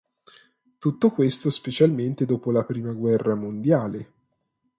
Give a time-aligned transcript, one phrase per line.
[0.79, 4.11] Tutto questo specialmente dopo la prima guerra mondiale.